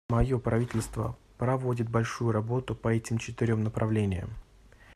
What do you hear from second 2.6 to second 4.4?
по этим четырем направлениям.